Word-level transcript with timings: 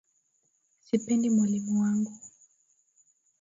Sipendi 0.85 1.29
mwalimu 1.29 1.79
wangu. 1.81 2.19